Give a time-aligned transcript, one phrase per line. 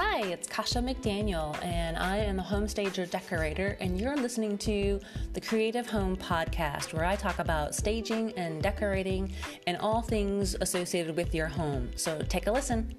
[0.00, 5.00] Hi, it's Kasha McDaniel, and I am a home stager decorator, and you're listening to
[5.32, 9.32] the Creative Home Podcast, where I talk about staging and decorating
[9.66, 11.90] and all things associated with your home.
[11.96, 12.94] So take a listen.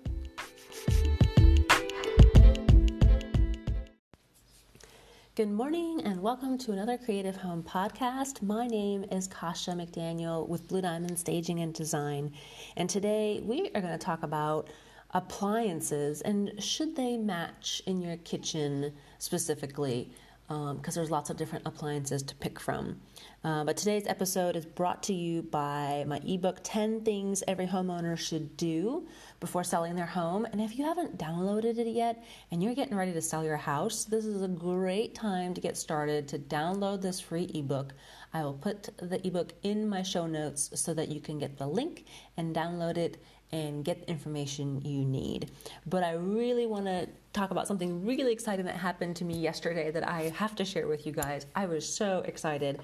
[5.36, 8.42] Good morning and welcome to another Creative Home podcast.
[8.42, 12.34] My name is Kasha McDaniel with Blue Diamond Staging and Design,
[12.76, 14.68] and today we are going to talk about
[15.12, 20.12] appliances and should they match in your kitchen specifically
[20.50, 23.00] because um, there's lots of different appliances to pick from.
[23.44, 28.18] Uh, but today's episode is brought to you by my ebook 10 Things Every Homeowner
[28.18, 29.08] Should Do
[29.40, 30.46] Before Selling Their Home.
[30.46, 34.06] And if you haven't downloaded it yet and you're getting ready to sell your house,
[34.06, 37.94] this is a great time to get started to download this free ebook.
[38.34, 41.68] I will put the ebook in my show notes so that you can get the
[41.68, 42.06] link
[42.38, 45.52] and download it and get the information you need.
[45.88, 49.92] But I really want to talk about something really exciting that happened to me yesterday
[49.92, 51.48] that I have to share with you guys.
[51.56, 52.80] I was so excited.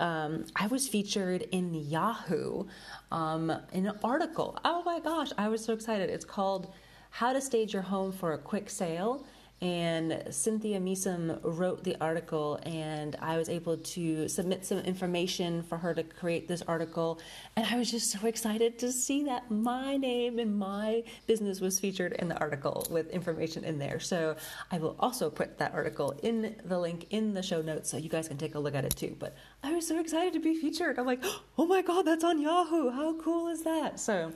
[0.00, 2.64] Um, I was featured in Yahoo
[3.10, 4.58] um, in an article.
[4.64, 6.10] Oh my gosh, I was so excited.
[6.10, 6.72] It's called
[7.10, 9.24] How to Stage Your Home for a Quick Sale
[9.60, 15.78] and Cynthia Measom wrote the article, and I was able to submit some information for
[15.78, 17.20] her to create this article.
[17.56, 21.80] And I was just so excited to see that my name and my business was
[21.80, 23.98] featured in the article with information in there.
[23.98, 24.36] So
[24.70, 28.08] I will also put that article in the link in the show notes so you
[28.08, 29.16] guys can take a look at it too.
[29.18, 30.98] But I was so excited to be featured.
[31.00, 31.24] I'm like,
[31.58, 32.90] oh my God, that's on Yahoo.
[32.90, 33.98] How cool is that?
[33.98, 34.32] So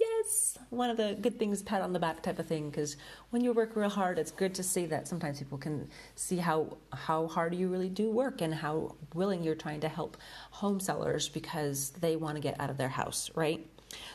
[0.00, 2.70] yes, one of the good things, pat on the back type of thing.
[2.70, 2.96] Because
[3.30, 6.76] when you work real hard, it's good to see that sometimes people can see how
[6.92, 10.16] how hard you really do work and how willing you're trying to help
[10.50, 13.66] home sellers because they want to get out of their house, right?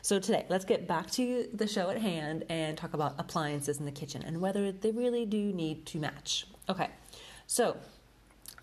[0.02, 3.86] So today, let's get back to the show at hand and talk about appliances in
[3.86, 6.48] the kitchen and whether they really do need to match.
[6.70, 6.90] Okay,
[7.46, 7.76] so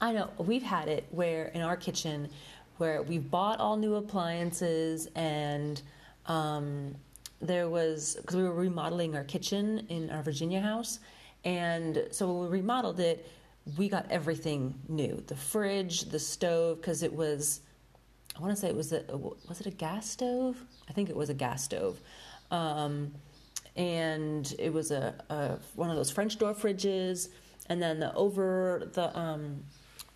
[0.00, 2.30] I know we've had it where in our kitchen
[2.78, 5.80] where we've bought all new appliances and
[6.26, 6.94] um,
[7.42, 11.00] there was because we were remodeling our kitchen in our Virginia house,
[11.44, 13.28] and so when we remodeled it,
[13.76, 17.60] we got everything new: the fridge, the stove, because it was.
[18.36, 20.56] I want to say it was a was it a gas stove?
[20.88, 22.00] I think it was a gas stove,
[22.50, 23.12] um,
[23.76, 27.28] and it was a, a, one of those French door fridges,
[27.68, 29.64] and then the over the um,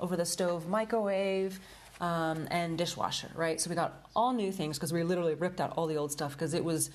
[0.01, 1.61] over the stove microwave.
[1.99, 3.59] Um, and dishwasher, right?
[3.59, 6.33] So we got all new things because we literally ripped out all the old stuff
[6.33, 6.91] because it was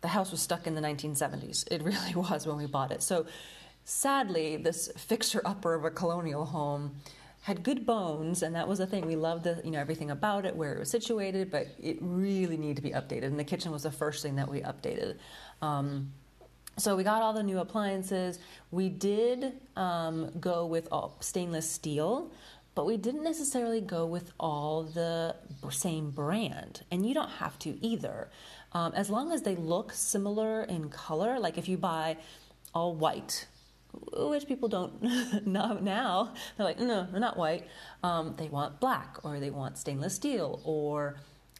[0.00, 1.66] the house was stuck in the 1970s.
[1.70, 3.02] It really was when we bought it.
[3.02, 3.26] So
[3.84, 6.96] sadly, this fixer upper of a colonial home
[7.42, 9.06] had good bones, and that was the thing.
[9.06, 12.58] We loved the, you know everything about it, where it was situated, but it really
[12.58, 13.24] needed to be updated.
[13.24, 15.16] And the kitchen was the first thing that we updated.
[15.62, 16.12] Um,
[16.76, 18.38] so we got all the new appliances.
[18.70, 22.30] We did um, go with all stainless steel,
[22.80, 25.36] but we didn't necessarily go with all the
[25.68, 26.80] same brand.
[26.90, 28.30] And you don't have to either.
[28.72, 32.16] Um, as long as they look similar in color, like if you buy
[32.74, 33.46] all white,
[34.14, 35.02] which people don't
[35.46, 37.66] know now, they're like, no, they're not white.
[38.02, 41.16] Um, they want black or they want stainless steel or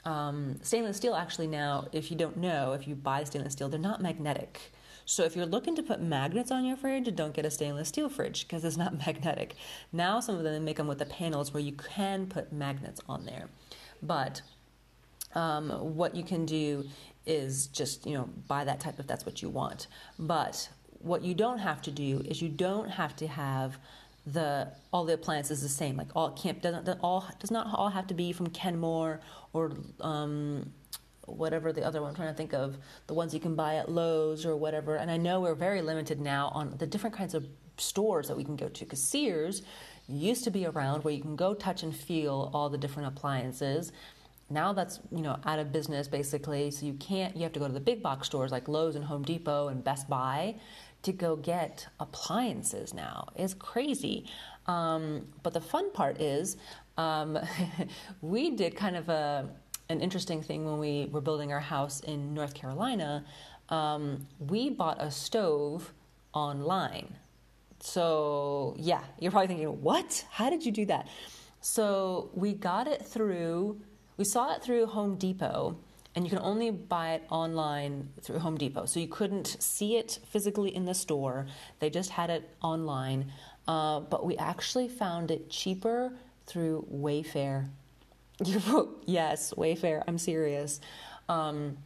[0.06, 1.14] um, stainless steel.
[1.14, 4.72] Actually, now, if you don't know, if you buy stainless steel, they're not magnetic.
[5.10, 8.08] So if you're looking to put magnets on your fridge, don't get a stainless steel
[8.08, 9.56] fridge because it's not magnetic.
[9.92, 13.26] Now some of them make them with the panels where you can put magnets on
[13.26, 13.48] there.
[14.00, 14.42] But
[15.34, 16.86] um, what you can do
[17.26, 19.88] is just you know buy that type if that's what you want.
[20.16, 20.68] But
[21.00, 23.78] what you don't have to do is you don't have to have
[24.24, 25.96] the all the appliances the same.
[25.96, 29.20] Like all can't doesn't all does not all have to be from Kenmore
[29.52, 29.72] or
[30.02, 30.72] um,
[31.30, 32.76] whatever the other one I'm trying to think of
[33.06, 34.96] the ones you can buy at Lowe's or whatever.
[34.96, 37.46] And I know we're very limited now on the different kinds of
[37.76, 39.62] stores that we can go to because Sears
[40.08, 43.92] used to be around where you can go touch and feel all the different appliances.
[44.48, 46.70] Now that's you know out of business basically.
[46.70, 49.04] So you can't you have to go to the big box stores like lowes and
[49.04, 50.56] home depot and best buy
[51.02, 53.28] to go get appliances now.
[53.36, 54.26] It's crazy.
[54.66, 56.56] Um, but the fun part is
[56.96, 57.38] um,
[58.20, 59.48] we did kind of a
[59.90, 63.24] an interesting thing when we were building our house in north carolina
[63.68, 65.92] um, we bought a stove
[66.32, 67.14] online
[67.80, 71.06] so yeah you're probably thinking what how did you do that
[71.60, 73.80] so we got it through
[74.20, 75.78] we saw it through Home Depot,
[76.14, 78.84] and you can only buy it online through Home Depot.
[78.84, 81.46] So you couldn't see it physically in the store,
[81.78, 83.32] they just had it online.
[83.66, 86.12] Uh, but we actually found it cheaper
[86.44, 87.70] through Wayfair.
[89.06, 90.80] yes, Wayfair, I'm serious.
[91.28, 91.78] Um,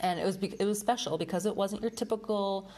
[0.00, 2.70] and it was it was special because it wasn't your typical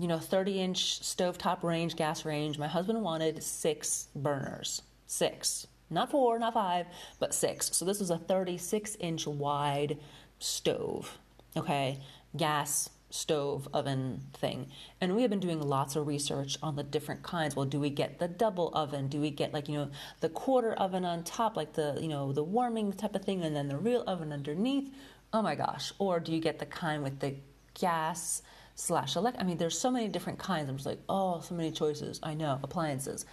[0.00, 2.58] you know, 30 inch stovetop range, gas range.
[2.58, 4.80] My husband wanted six burners.
[5.06, 5.66] Six.
[5.90, 6.86] Not four, not five,
[7.18, 7.76] but six.
[7.76, 9.98] So this was a 36 inch wide
[10.38, 11.18] stove.
[11.54, 11.98] Okay.
[12.34, 14.68] Gas stove oven thing.
[15.00, 17.56] And we have been doing lots of research on the different kinds.
[17.56, 19.08] Well, do we get the double oven?
[19.08, 19.90] Do we get like, you know,
[20.20, 23.54] the quarter oven on top, like the, you know, the warming type of thing, and
[23.54, 24.94] then the real oven underneath?
[25.32, 25.92] Oh my gosh.
[25.98, 27.34] Or do you get the kind with the
[27.74, 28.42] gas
[28.76, 29.38] slash elect?
[29.40, 30.68] I mean, there's so many different kinds.
[30.68, 32.20] I'm just like, oh, so many choices.
[32.22, 33.26] I know, appliances.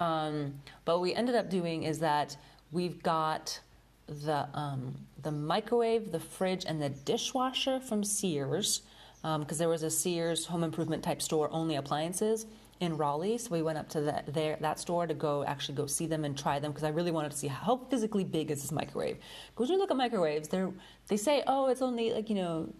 [0.00, 0.54] Um,
[0.84, 2.36] but what we ended up doing is that
[2.72, 3.60] we've got
[4.08, 8.82] the um, the microwave, the fridge, and the dishwasher from Sears
[9.22, 12.46] because um, there was a Sears home improvement type store only appliances
[12.80, 13.38] in Raleigh.
[13.38, 16.58] So we went up to that store to go actually go see them and try
[16.58, 19.18] them because I really wanted to see how physically big is this microwave.
[19.50, 20.66] Because when you look at microwaves, they
[21.06, 22.74] they say oh it's only like you know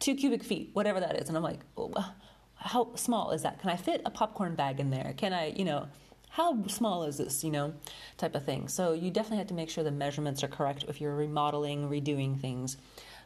[0.00, 2.14] two cubic feet whatever that is, and I'm like well,
[2.56, 3.60] how small is that?
[3.60, 5.14] Can I fit a popcorn bag in there?
[5.16, 5.86] Can I you know
[6.30, 7.74] how small is this, you know,
[8.16, 8.68] type of thing.
[8.68, 12.40] So you definitely have to make sure the measurements are correct if you're remodeling, redoing
[12.40, 12.76] things.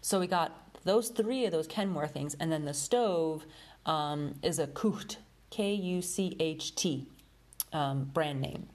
[0.00, 3.46] So we got those three of those Kenmore things, and then the stove
[3.86, 5.16] um, is a Kucht,
[5.50, 7.08] K U C H T
[7.72, 8.68] um, brand name.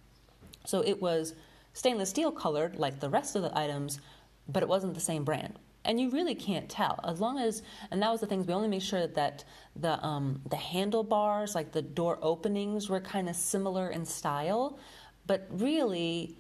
[0.66, 1.34] So it was
[1.74, 4.00] stainless steel colored like the rest of the items,
[4.48, 5.58] but it wasn't the same brand.
[5.86, 8.68] And you really can't tell as long as, and that was the things we only
[8.68, 9.46] made sure that
[9.76, 14.78] the um, the handlebars, like the door openings, were kind of similar in style,
[15.26, 16.36] but really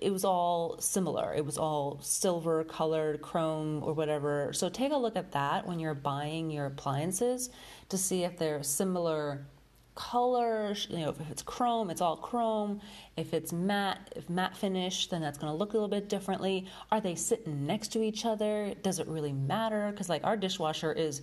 [0.00, 1.34] it was all similar.
[1.34, 4.52] It was all silver colored, chrome, or whatever.
[4.52, 7.50] So take a look at that when you're buying your appliances
[7.88, 9.46] to see if they're similar
[9.94, 10.86] colors.
[10.90, 12.80] You know, if it's chrome, it's all chrome.
[13.16, 16.66] If it's matte, if matte finish, then that's going to look a little bit differently.
[16.90, 18.74] Are they sitting next to each other?
[18.82, 19.90] Does it really matter?
[19.90, 21.22] Because like our dishwasher is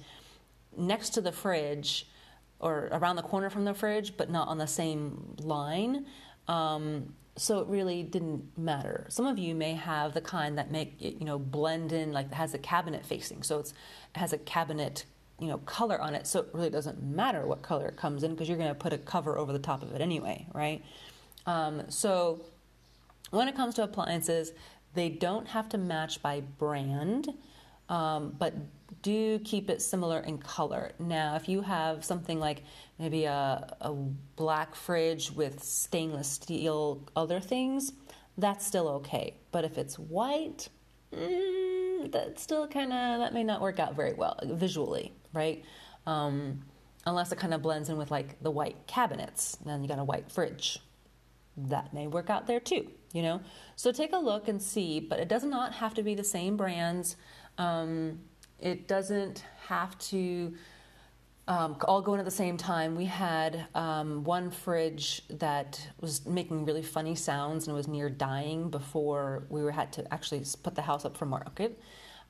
[0.75, 2.07] next to the fridge
[2.59, 6.05] or around the corner from the fridge, but not on the same line.
[6.47, 9.05] Um, so it really didn't matter.
[9.09, 12.33] Some of you may have the kind that make it, you know, blend in, like
[12.33, 15.05] has a cabinet facing, so it's, it has a cabinet,
[15.39, 16.27] you know, color on it.
[16.27, 18.91] So it really doesn't matter what color it comes in because you're going to put
[18.91, 20.83] a cover over the top of it anyway, right?
[21.45, 22.41] Um, so
[23.31, 24.51] when it comes to appliances,
[24.93, 27.29] they don't have to match by brand,
[27.89, 28.53] um, but
[29.01, 30.91] do keep it similar in color.
[30.99, 32.63] Now, if you have something like
[32.97, 33.93] maybe a, a
[34.35, 37.93] black fridge with stainless steel other things,
[38.37, 39.35] that's still okay.
[39.51, 40.69] But if it's white,
[41.13, 45.63] mm, that still kind of that may not work out very well visually, right?
[46.05, 46.61] Um,
[47.05, 50.03] unless it kind of blends in with like the white cabinets, then you got a
[50.03, 50.79] white fridge.
[51.57, 53.41] That may work out there too, you know.
[53.75, 56.55] So take a look and see, but it does not have to be the same
[56.55, 57.17] brands.
[57.59, 58.19] Um,
[58.59, 60.53] it doesn't have to
[61.47, 62.95] um, all go in at the same time.
[62.95, 68.69] We had um, one fridge that was making really funny sounds and was near dying
[68.69, 71.79] before we were had to actually put the house up for market.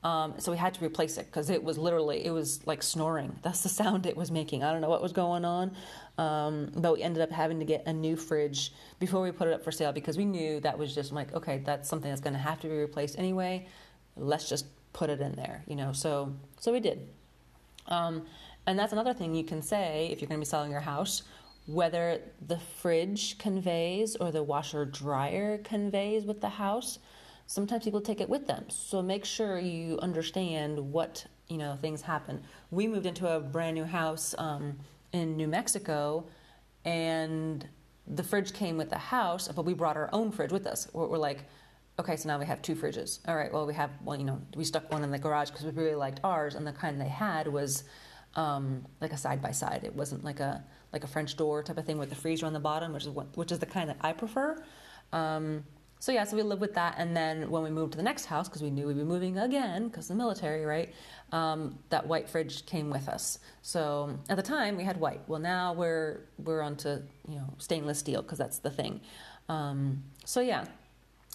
[0.02, 3.38] Um, so we had to replace it because it was literally it was like snoring.
[3.44, 4.64] That's the sound it was making.
[4.64, 5.76] I don't know what was going on,
[6.18, 9.54] um, but we ended up having to get a new fridge before we put it
[9.54, 12.34] up for sale because we knew that was just like okay, that's something that's going
[12.34, 13.68] to have to be replaced anyway.
[14.16, 15.92] Let's just put it in there, you know.
[15.94, 17.08] So so we did.
[17.88, 18.26] Um,
[18.68, 21.24] and that's another thing you can say if you're going to be selling your house,
[21.66, 27.00] whether the fridge conveys or the washer dryer conveys with the house.
[27.46, 28.66] Sometimes people take it with them.
[28.70, 32.42] So make sure you understand what you know things happen.
[32.70, 34.78] We moved into a brand new house um,
[35.14, 36.26] in New Mexico,
[36.86, 37.68] and
[38.08, 40.88] the fridge came with the house, but we brought our own fridge with us.
[40.94, 41.46] We're, we're like
[42.00, 43.20] okay, so now we have two fridges.
[43.28, 45.66] All right, well, we have one, you know, we stuck one in the garage because
[45.66, 47.84] we really liked ours, and the kind they had was
[48.36, 49.82] um, like a side by side.
[49.84, 52.54] It wasn't like a like a French door type of thing with the freezer on
[52.54, 54.64] the bottom, which is what, which is the kind that I prefer.
[55.14, 55.64] Um,
[56.00, 58.26] so yeah, so we lived with that, and then when we moved to the next
[58.26, 60.94] house, because we knew we'd be moving again, because the military, right?
[61.34, 63.40] Um, that white fridge came with us.
[63.62, 65.22] So at the time we had white.
[65.28, 69.02] Well, now we're we're onto you know stainless steel because that's the thing.
[69.50, 70.66] Um, so yeah,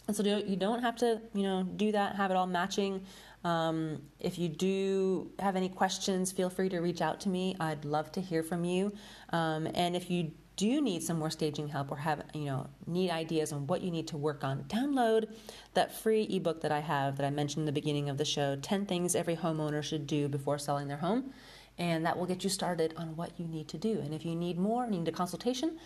[0.07, 3.05] and so you don't have to, you know, do that, have it all matching.
[3.45, 7.57] Um, if you do have any questions, feel free to reach out to me.
[7.61, 8.93] I'd love to hear from you.
[9.31, 13.11] Um, and if you do need some more staging help or have, you know, need
[13.11, 15.29] ideas on what you need to work on, download
[15.75, 18.57] that free ebook that I have that I mentioned in the beginning of the show
[18.57, 21.33] 10 Things Every Homeowner Should Do Before Selling Their Home.
[21.77, 23.99] And that will get you started on what you need to do.
[23.99, 25.79] And if you need more, need a consultation,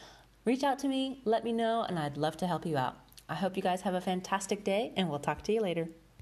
[0.44, 3.07] reach out to me, let me know, and I'd love to help you out.
[3.28, 5.88] I hope you guys have a fantastic day, and we'll talk to you later.